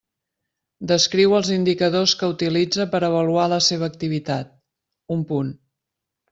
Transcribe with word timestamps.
Descriu 0.91 1.35
els 1.39 1.51
indicadors 1.57 2.15
que 2.23 2.31
utilitza 2.33 2.89
per 2.95 3.03
avaluar 3.11 3.47
la 3.55 3.61
seva 3.69 3.93
activitat: 3.95 4.53
un 5.19 5.25
punt. 5.35 5.57